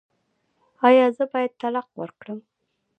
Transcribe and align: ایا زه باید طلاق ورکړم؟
ایا 0.87 1.05
زه 1.17 1.23
باید 1.31 1.51
طلاق 1.61 1.87
ورکړم؟ 1.99 2.39